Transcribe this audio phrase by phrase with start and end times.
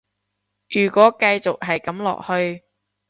[0.67, 2.63] 如果繼續係噉落去